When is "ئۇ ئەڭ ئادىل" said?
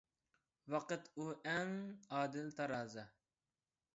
1.23-2.51